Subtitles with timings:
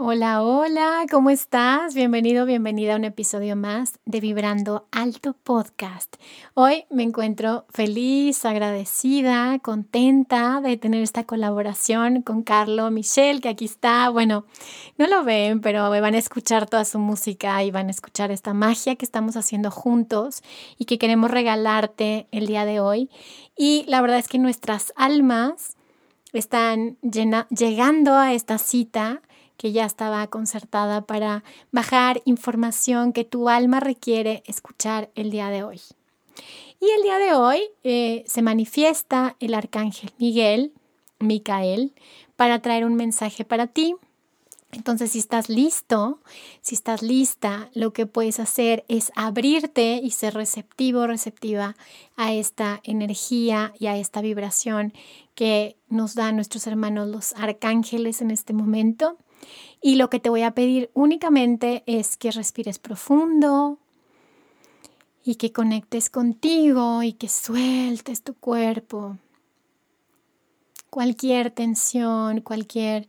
[0.00, 1.92] Hola, hola, ¿cómo estás?
[1.92, 6.14] Bienvenido, bienvenida a un episodio más de Vibrando Alto Podcast.
[6.54, 13.64] Hoy me encuentro feliz, agradecida, contenta de tener esta colaboración con Carlo Michel, que aquí
[13.64, 14.08] está.
[14.10, 14.44] Bueno,
[14.98, 18.30] no lo ven, pero me van a escuchar toda su música y van a escuchar
[18.30, 20.44] esta magia que estamos haciendo juntos
[20.78, 23.10] y que queremos regalarte el día de hoy.
[23.56, 25.76] Y la verdad es que nuestras almas
[26.32, 29.22] están llegando a esta cita
[29.58, 35.64] que ya estaba concertada para bajar información que tu alma requiere escuchar el día de
[35.64, 35.82] hoy.
[36.80, 40.72] Y el día de hoy eh, se manifiesta el arcángel Miguel,
[41.18, 41.92] Micael,
[42.36, 43.96] para traer un mensaje para ti.
[44.70, 46.20] Entonces, si estás listo,
[46.60, 51.74] si estás lista, lo que puedes hacer es abrirte y ser receptivo, receptiva
[52.16, 54.92] a esta energía y a esta vibración
[55.34, 59.16] que nos dan nuestros hermanos los arcángeles en este momento.
[59.80, 63.78] Y lo que te voy a pedir únicamente es que respires profundo
[65.24, 69.18] y que conectes contigo y que sueltes tu cuerpo.
[70.90, 73.08] Cualquier tensión, cualquier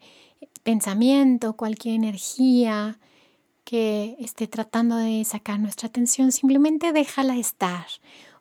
[0.64, 3.00] pensamiento, cualquier energía
[3.64, 7.86] que esté tratando de sacar nuestra atención, simplemente déjala estar.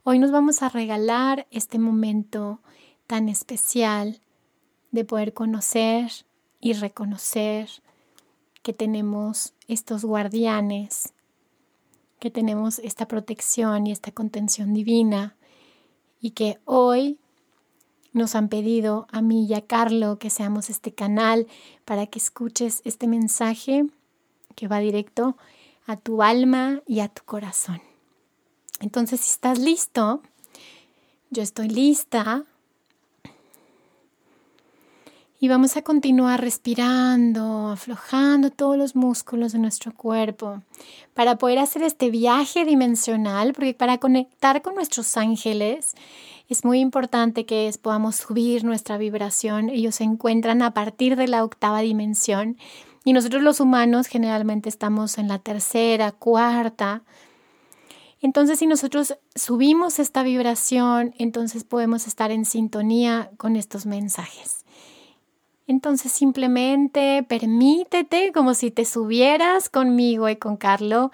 [0.02, 2.60] Hoy nos vamos a regalar este momento
[3.06, 4.20] tan especial
[4.90, 6.10] de poder conocer
[6.60, 7.68] y reconocer
[8.62, 11.12] que tenemos estos guardianes,
[12.18, 15.36] que tenemos esta protección y esta contención divina
[16.20, 17.18] y que hoy
[18.12, 21.46] nos han pedido a mí y a Carlo que seamos este canal
[21.84, 23.86] para que escuches este mensaje
[24.56, 25.36] que va directo
[25.86, 27.80] a tu alma y a tu corazón.
[28.80, 30.22] Entonces, si estás listo,
[31.30, 32.44] yo estoy lista
[35.40, 40.62] y vamos a continuar respirando, aflojando todos los músculos de nuestro cuerpo
[41.14, 45.94] para poder hacer este viaje dimensional, porque para conectar con nuestros ángeles
[46.48, 49.68] es muy importante que podamos subir nuestra vibración.
[49.68, 52.56] Ellos se encuentran a partir de la octava dimensión
[53.04, 57.02] y nosotros los humanos generalmente estamos en la tercera, cuarta.
[58.20, 64.57] Entonces, si nosotros subimos esta vibración, entonces podemos estar en sintonía con estos mensajes.
[65.68, 71.12] Entonces simplemente permítete como si te subieras conmigo y con Carlo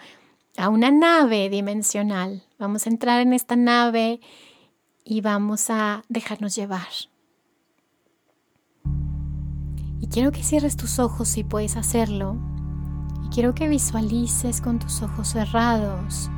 [0.57, 2.45] a una nave dimensional.
[2.57, 4.21] Vamos a entrar en esta nave
[5.05, 6.87] y vamos a dejarnos llevar.
[10.01, 12.37] Y quiero que cierres tus ojos si puedes hacerlo.
[13.27, 16.31] Y quiero que visualices con tus ojos cerrados.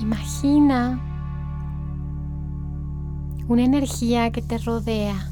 [0.00, 1.00] Imagina
[3.46, 5.28] una energía que te rodea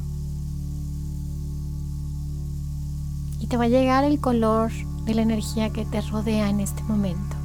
[3.50, 4.70] te va a llegar el color
[5.04, 7.36] de la energía que te rodea en este momento.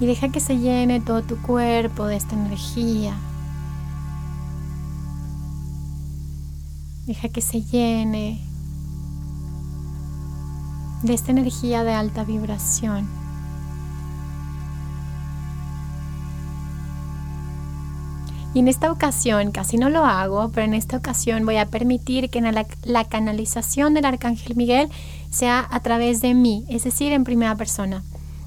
[0.00, 3.16] Y deja que se llene todo tu cuerpo de esta energía.
[7.06, 8.46] Deja que se llene
[11.02, 13.19] de esta energía de alta vibración.
[18.52, 22.30] Y en esta ocasión, casi no lo hago, pero en esta ocasión voy a permitir
[22.30, 24.88] que la, la canalización del Arcángel Miguel
[25.30, 28.02] sea a través de mí, es decir, en primera persona.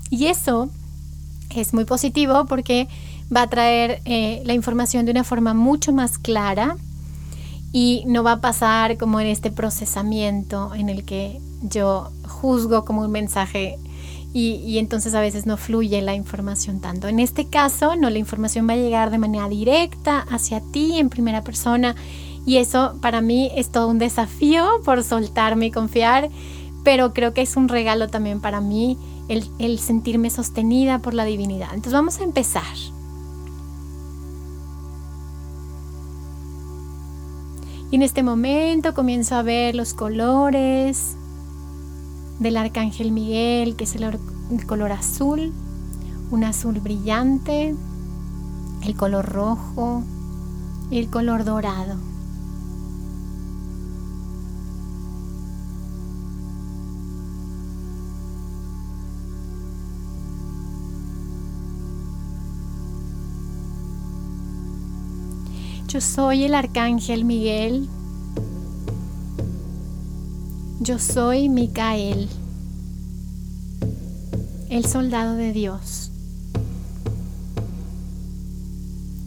[0.10, 0.70] Y eso
[1.50, 2.88] es muy positivo porque
[3.36, 6.78] va a traer eh, la información de una forma mucho más clara
[7.72, 13.02] y no va a pasar como en este procesamiento en el que yo juzgo como
[13.02, 13.78] un mensaje
[14.36, 17.08] y, entonces a veces no fluye la información tanto.
[17.08, 21.10] En este caso, no, la información va a llegar de manera directa hacia ti en
[21.10, 21.96] primera persona
[22.44, 26.30] y eso para mí es todo un desafío por soltarme y confiar,
[26.84, 31.26] pero creo que es un regalo también para mí el, el sentirme sostenida por la
[31.26, 31.70] divinidad.
[31.70, 32.64] Entonces vamos a empezar.
[37.92, 41.16] Y en este momento comienzo a ver los colores,
[42.40, 44.20] del Arcángel Miguel, que es el,
[44.66, 45.54] color azul,
[46.32, 47.76] un azul brillante,
[48.84, 50.04] el color rojo
[50.90, 51.96] y el color dorado.
[65.88, 67.88] Yo soy el arcángel Miguel
[70.84, 72.28] yo soy Micael,
[74.70, 76.12] el soldado de Dios.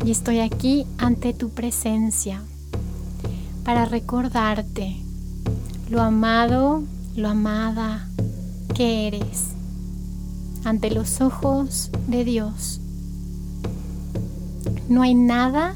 [0.05, 2.43] Y estoy aquí ante tu presencia
[3.65, 4.97] para recordarte
[5.89, 6.83] lo amado,
[7.17, 8.07] lo amada
[8.75, 9.47] que eres
[10.65, 12.83] ante los ojos de Dios.
[14.91, 15.75] No hay nada,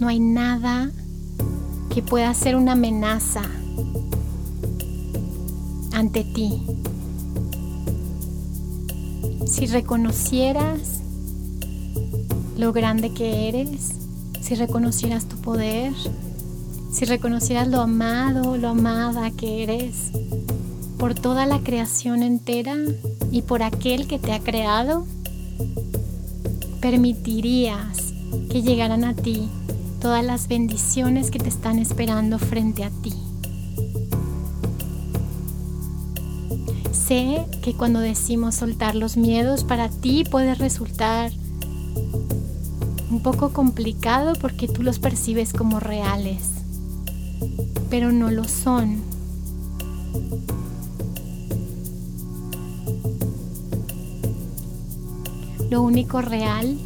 [0.00, 0.90] no hay nada
[1.94, 3.42] que pueda ser una amenaza
[5.92, 6.62] ante ti.
[9.46, 11.00] Si reconocieras
[12.56, 13.92] lo grande que eres,
[14.40, 15.92] si reconocieras tu poder,
[16.92, 20.12] si reconocieras lo amado, lo amada que eres
[20.98, 22.76] por toda la creación entera
[23.30, 25.06] y por aquel que te ha creado,
[26.80, 28.14] permitirías
[28.50, 29.48] que llegaran a ti
[30.00, 33.12] todas las bendiciones que te están esperando frente a ti.
[37.06, 41.30] Sé que cuando decimos soltar los miedos para ti puede resultar
[43.12, 46.50] un poco complicado porque tú los percibes como reales,
[47.90, 49.02] pero no lo son.
[55.70, 56.76] Lo único real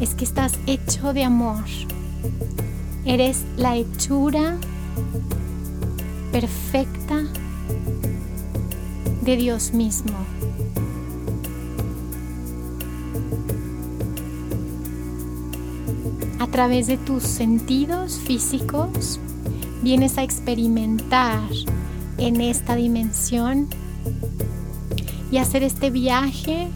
[0.00, 1.64] es que estás hecho de amor.
[3.04, 4.56] Eres la hechura
[6.32, 7.24] perfecta
[9.20, 10.16] de Dios mismo.
[16.40, 19.20] A través de tus sentidos físicos
[19.82, 21.42] vienes a experimentar
[22.16, 23.68] en esta dimensión
[25.30, 26.68] y hacer este viaje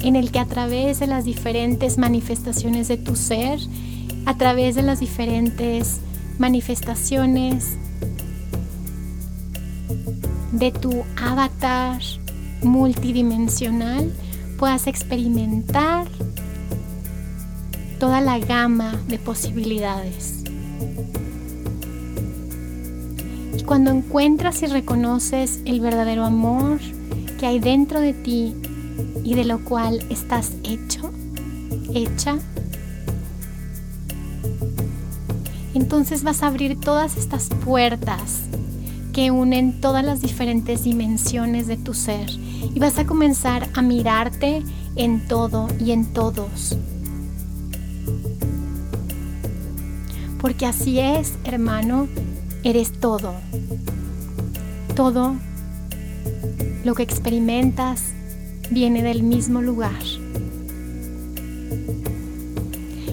[0.00, 3.58] en el que a través de las diferentes manifestaciones de tu ser,
[4.26, 6.00] a través de las diferentes
[6.38, 7.78] manifestaciones
[10.52, 12.00] de tu avatar
[12.62, 14.12] multidimensional
[14.58, 16.06] puedas experimentar
[17.98, 20.44] toda la gama de posibilidades.
[23.56, 26.78] Y cuando encuentras y reconoces el verdadero amor
[27.38, 28.54] que hay dentro de ti
[29.24, 31.10] y de lo cual estás hecho,
[31.94, 32.38] hecha,
[35.74, 38.42] entonces vas a abrir todas estas puertas
[39.12, 44.62] que unen todas las diferentes dimensiones de tu ser y vas a comenzar a mirarte
[44.96, 46.76] en todo y en todos.
[50.40, 52.08] Porque así es, hermano,
[52.64, 53.34] eres todo.
[54.96, 55.34] Todo
[56.84, 58.12] lo que experimentas
[58.70, 60.02] viene del mismo lugar.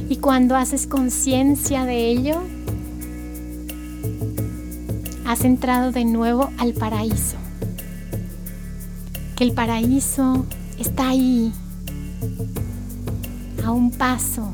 [0.10, 2.42] Y cuando haces conciencia de ello,
[5.30, 7.38] has entrado de nuevo al paraíso.
[9.36, 10.44] Que el paraíso
[10.80, 11.54] está ahí,
[13.64, 14.52] a un paso,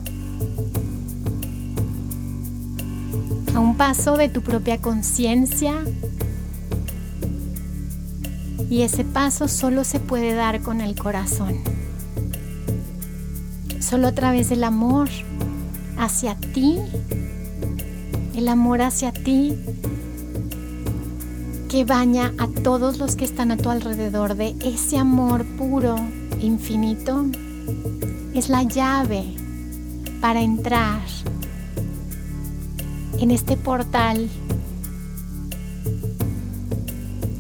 [3.54, 5.75] a un paso de tu propia conciencia.
[8.69, 11.56] Y ese paso solo se puede dar con el corazón.
[13.80, 15.07] Solo a través del amor
[15.98, 16.80] hacia ti,
[18.36, 19.57] el amor hacia ti
[21.75, 25.98] que baña a todos los que están a tu alrededor de ese amor puro
[26.39, 27.25] infinito,
[28.33, 29.25] es la llave
[30.22, 31.01] para entrar
[33.19, 34.30] en este portal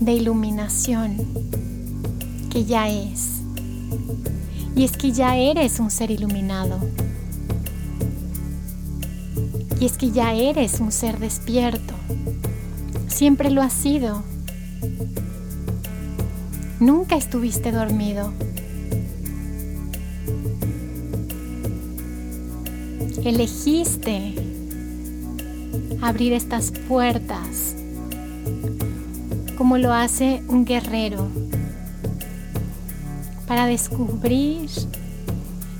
[0.01, 1.15] de iluminación
[2.49, 3.39] que ya es.
[4.75, 6.77] Y es que ya eres un ser iluminado.
[9.79, 11.94] Y es que ya eres un ser despierto.
[13.15, 14.25] Siempre lo has sido.
[16.81, 18.33] Nunca estuviste dormido.
[23.23, 24.33] Elegiste
[26.01, 27.77] abrir estas puertas
[29.57, 31.29] como lo hace un guerrero
[33.47, 34.69] para descubrir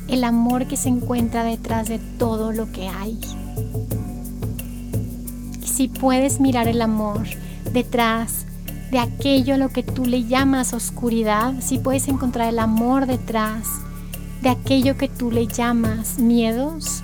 [0.08, 3.20] el amor que se encuentra detrás de todo lo que hay
[5.76, 7.28] si puedes mirar el amor
[7.74, 8.46] detrás
[8.92, 13.68] de aquello a lo que tú le llamas oscuridad, si puedes encontrar el amor detrás
[14.42, 17.04] de aquello que tú le llamas miedos,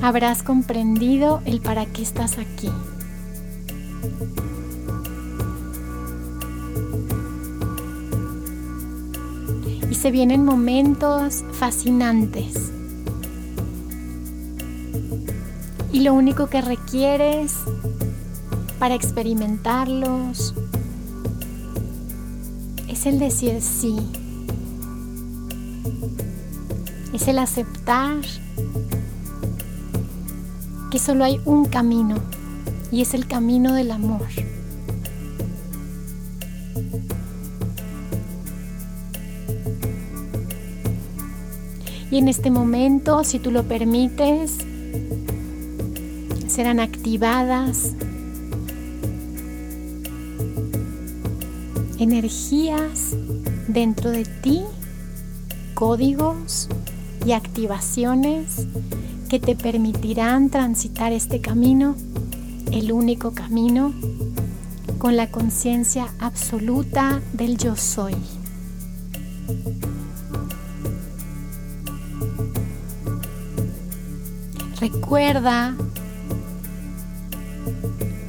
[0.00, 2.70] habrás comprendido el para qué estás aquí.
[9.90, 12.72] Y se vienen momentos fascinantes
[15.92, 17.54] y lo único que requieres
[18.78, 20.54] para experimentarlos
[22.88, 23.96] es el decir sí.
[27.12, 28.16] es el aceptar
[30.90, 32.16] que solo hay un camino
[32.90, 34.26] y es el camino del amor.
[42.10, 44.58] Y en este momento, si tú lo permites,
[46.52, 47.94] serán activadas
[51.98, 53.16] energías
[53.68, 54.60] dentro de ti,
[55.72, 56.68] códigos
[57.24, 58.66] y activaciones
[59.30, 61.96] que te permitirán transitar este camino,
[62.70, 63.94] el único camino,
[64.98, 68.14] con la conciencia absoluta del yo soy.
[74.78, 75.76] Recuerda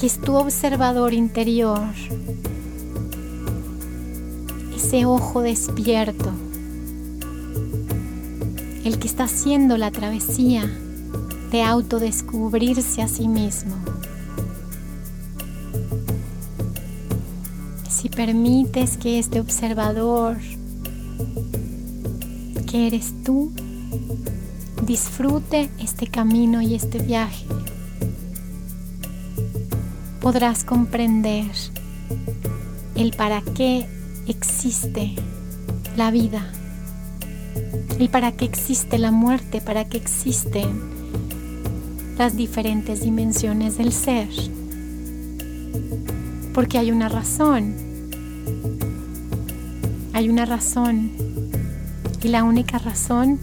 [0.04, 1.80] que es tu observador interior,
[4.76, 6.30] ese ojo despierto,
[8.84, 10.70] el que está haciendo la travesía
[11.52, 13.76] de autodescubrirse a sí mismo.
[17.90, 20.36] Si permites que este observador,
[22.70, 23.54] que eres tú,
[24.86, 27.46] disfrute este camino y este viaje,
[30.24, 31.52] podrás comprender
[32.96, 33.86] el para qué
[34.26, 35.16] existe
[35.98, 36.50] la vida,
[38.00, 40.82] el para qué existe la muerte, para qué existen
[42.18, 44.30] las diferentes dimensiones del ser.
[46.54, 47.76] Porque hay una razón,
[50.14, 51.12] hay una razón
[52.24, 53.40] y la única razón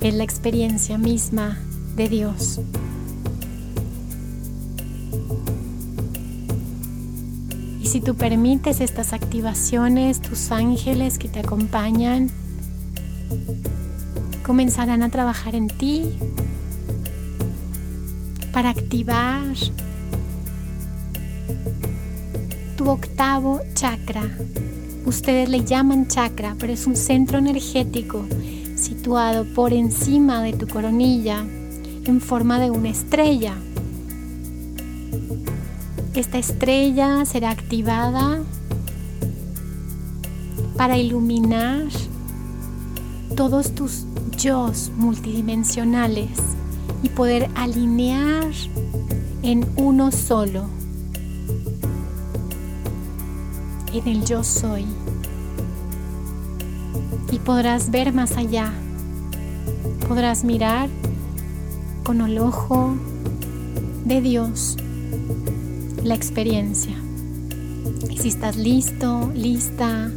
[0.00, 1.58] es la experiencia misma
[1.96, 2.60] de Dios.
[7.88, 12.28] Y si tú permites estas activaciones, tus ángeles que te acompañan
[14.44, 16.18] comenzarán a trabajar en ti
[18.52, 19.54] para activar
[22.76, 24.36] tu octavo chakra.
[25.06, 28.26] Ustedes le llaman chakra, pero es un centro energético
[28.76, 31.42] situado por encima de tu coronilla
[32.04, 33.54] en forma de una estrella.
[36.18, 38.42] Esta estrella será activada
[40.76, 41.84] para iluminar
[43.36, 44.04] todos tus
[44.36, 46.30] yo multidimensionales
[47.04, 48.50] y poder alinear
[49.44, 50.64] en uno solo,
[53.92, 54.86] en el yo soy
[57.30, 58.72] y podrás ver más allá.
[60.08, 60.88] Podrás mirar
[62.02, 62.96] con el ojo
[64.04, 64.76] de Dios
[66.04, 66.94] la experiencia.
[68.20, 70.10] Si estás listo, lista,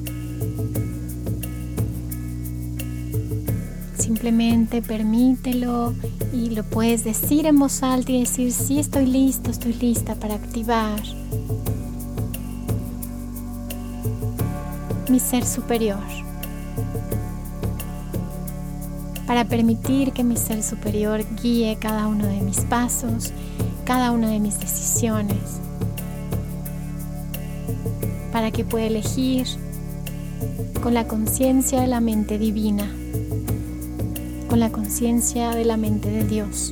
[3.97, 5.93] simplemente permítelo
[6.33, 10.35] y lo puedes decir en voz alta y decir, sí estoy listo, estoy lista para
[10.35, 11.01] activar
[15.09, 15.99] mi ser superior.
[19.31, 23.31] para permitir que mi ser superior guíe cada uno de mis pasos,
[23.85, 25.61] cada una de mis decisiones,
[28.31, 29.47] para que pueda elegir
[30.81, 32.89] con la conciencia de la mente divina,
[34.49, 36.71] con la conciencia de la mente de Dios.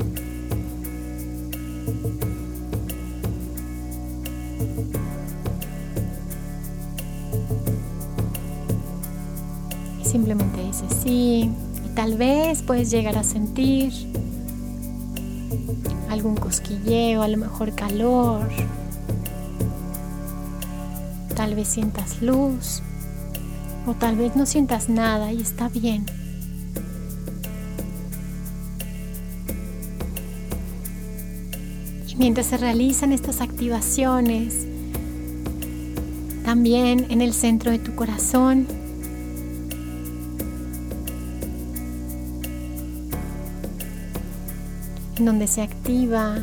[10.02, 11.52] Y simplemente dice sí,
[12.00, 13.92] Tal vez puedes llegar a sentir
[16.10, 18.48] algún cosquilleo, a lo mejor calor.
[21.50, 22.84] Tal vez sientas luz
[23.88, 26.06] o tal vez no sientas nada y está bien.
[32.08, 34.68] Y mientras se realizan estas activaciones,
[36.46, 38.68] también en el centro de tu corazón,
[45.20, 46.36] donde se activa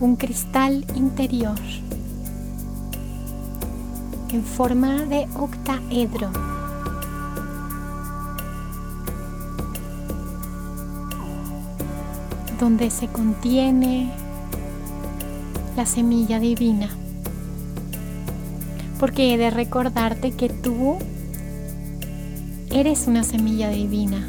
[0.00, 1.58] un cristal interior
[4.32, 6.30] en forma de octaedro.
[12.60, 14.12] donde se contiene
[15.76, 16.90] la semilla divina.
[18.98, 20.98] Porque he de recordarte que tú
[22.70, 24.28] eres una semilla divina.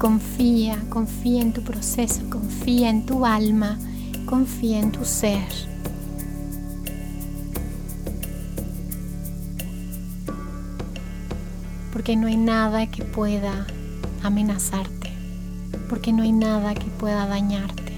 [0.00, 3.78] Confía, confía en tu proceso, confía en tu alma,
[4.24, 5.46] confía en tu ser.
[11.92, 13.66] Porque no hay nada que pueda
[14.22, 15.12] amenazarte,
[15.90, 17.92] porque no hay nada que pueda dañarte,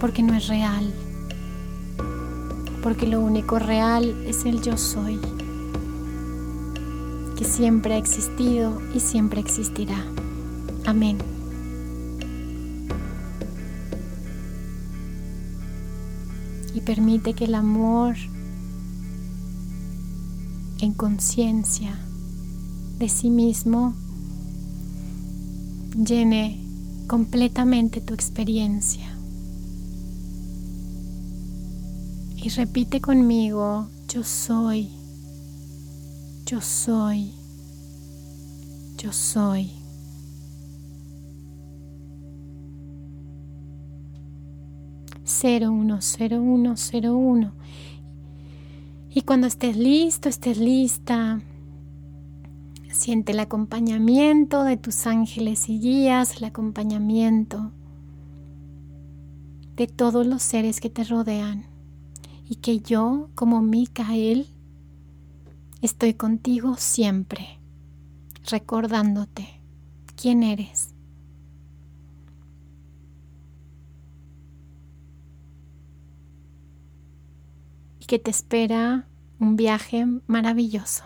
[0.00, 0.94] porque no es real,
[2.82, 5.20] porque lo único real es el yo soy,
[7.36, 10.02] que siempre ha existido y siempre existirá.
[10.90, 11.18] Amén.
[16.74, 18.16] Y permite que el amor
[20.80, 21.96] en conciencia
[22.98, 23.94] de sí mismo
[25.94, 26.60] llene
[27.06, 29.16] completamente tu experiencia.
[32.34, 34.90] Y repite conmigo, yo soy,
[36.46, 37.30] yo soy,
[38.98, 39.79] yo soy.
[45.40, 47.54] Cero uno, cero uno, cero uno.
[49.08, 51.40] Y cuando estés listo, estés lista,
[52.92, 57.72] Siente el acompañamiento de tus ángeles y guías, el acompañamiento
[59.76, 61.64] de todos los seres que te rodean
[62.46, 64.46] y que yo, como Micael,
[65.80, 67.58] estoy contigo siempre,
[68.50, 69.48] recordándote
[70.16, 70.94] quién eres.
[77.99, 79.06] Y que te espera
[79.38, 81.04] un viaje maravilloso.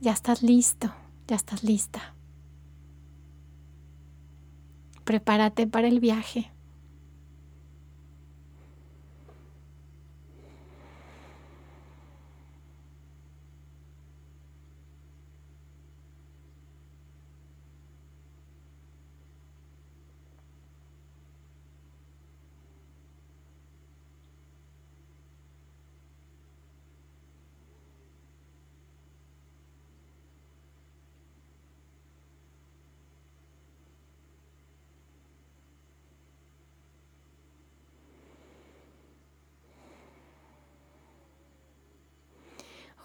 [0.00, 0.94] Ya estás listo,
[1.28, 2.14] ya estás lista.
[5.04, 6.51] Prepárate para el viaje.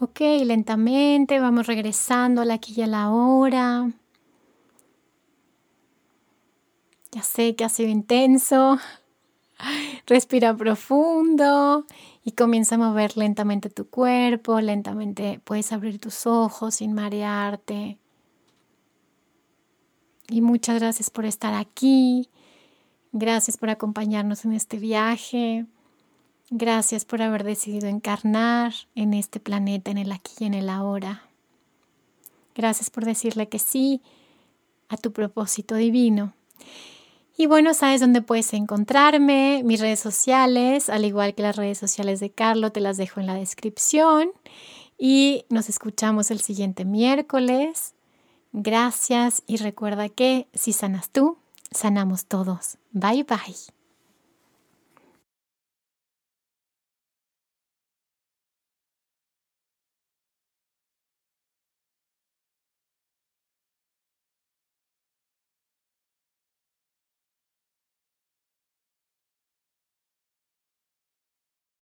[0.00, 3.90] Ok, lentamente vamos regresando a la aquí y a la hora.
[7.10, 8.78] Ya sé que ha sido intenso.
[10.06, 11.84] Respira profundo
[12.22, 14.60] y comienza a mover lentamente tu cuerpo.
[14.60, 17.98] Lentamente puedes abrir tus ojos sin marearte.
[20.28, 22.28] Y muchas gracias por estar aquí.
[23.10, 25.66] Gracias por acompañarnos en este viaje.
[26.50, 31.22] Gracias por haber decidido encarnar en este planeta, en el aquí y en el ahora.
[32.54, 34.00] Gracias por decirle que sí
[34.88, 36.32] a tu propósito divino.
[37.36, 42.18] Y bueno, sabes dónde puedes encontrarme, mis redes sociales, al igual que las redes sociales
[42.18, 44.30] de Carlo, te las dejo en la descripción.
[44.98, 47.94] Y nos escuchamos el siguiente miércoles.
[48.52, 51.38] Gracias y recuerda que si sanas tú,
[51.70, 52.78] sanamos todos.
[52.90, 53.77] Bye bye.